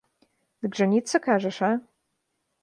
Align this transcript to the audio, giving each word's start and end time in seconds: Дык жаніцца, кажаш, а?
Дык 0.65 0.71
жаніцца, 0.79 1.15
кажаш, 1.27 1.57
а? 1.69 1.71